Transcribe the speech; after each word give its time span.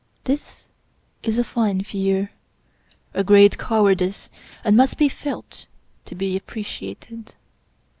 This 0.23 0.65
is 1.21 1.37
a 1.37 1.43
fine 1.43 1.83
Fear— 1.83 2.31
sl 3.15 3.21
great 3.21 3.59
cowardice, 3.59 4.31
and 4.63 4.75
must 4.75 4.97
be 4.97 5.09
felt 5.09 5.67
to 6.05 6.15
be 6.15 6.35
appreciated. 6.35 7.35